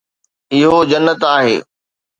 اهو 0.53 0.77
جنت 0.91 1.21
آهي 1.35 1.55